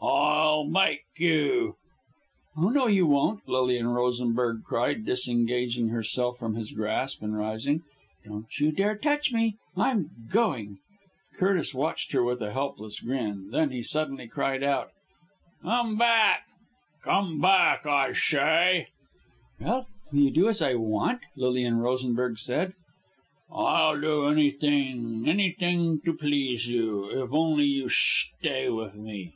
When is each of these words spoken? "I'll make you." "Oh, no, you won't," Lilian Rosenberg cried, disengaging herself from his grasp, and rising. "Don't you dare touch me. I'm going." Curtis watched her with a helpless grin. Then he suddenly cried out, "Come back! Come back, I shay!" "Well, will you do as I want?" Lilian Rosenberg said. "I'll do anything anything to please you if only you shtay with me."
"I'll 0.00 0.62
make 0.62 1.02
you." 1.16 1.74
"Oh, 2.56 2.68
no, 2.68 2.86
you 2.86 3.04
won't," 3.08 3.48
Lilian 3.48 3.88
Rosenberg 3.88 4.62
cried, 4.62 5.04
disengaging 5.04 5.88
herself 5.88 6.38
from 6.38 6.54
his 6.54 6.70
grasp, 6.70 7.20
and 7.20 7.36
rising. 7.36 7.82
"Don't 8.24 8.46
you 8.60 8.70
dare 8.70 8.96
touch 8.96 9.32
me. 9.32 9.56
I'm 9.76 10.10
going." 10.30 10.78
Curtis 11.36 11.74
watched 11.74 12.12
her 12.12 12.22
with 12.22 12.40
a 12.42 12.52
helpless 12.52 13.00
grin. 13.00 13.50
Then 13.50 13.70
he 13.72 13.82
suddenly 13.82 14.28
cried 14.28 14.62
out, 14.62 14.90
"Come 15.62 15.96
back! 15.98 16.44
Come 17.02 17.40
back, 17.40 17.84
I 17.84 18.12
shay!" 18.12 18.86
"Well, 19.58 19.88
will 20.12 20.20
you 20.20 20.30
do 20.30 20.48
as 20.48 20.62
I 20.62 20.74
want?" 20.76 21.22
Lilian 21.34 21.78
Rosenberg 21.78 22.38
said. 22.38 22.72
"I'll 23.50 24.00
do 24.00 24.28
anything 24.28 25.24
anything 25.28 26.00
to 26.02 26.12
please 26.12 26.68
you 26.68 27.10
if 27.24 27.32
only 27.34 27.64
you 27.64 27.88
shtay 27.88 28.68
with 28.72 28.94
me." 28.94 29.34